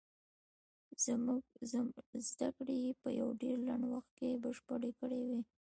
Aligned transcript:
زدکړې 2.27 2.75
يې 2.83 2.91
په 3.01 3.09
يو 3.19 3.29
ډېر 3.41 3.57
لنډ 3.67 3.83
وخت 3.93 4.11
کې 4.17 4.39
بشپړې 4.43 4.91
کړې 4.99 5.19
وې. 5.29 5.39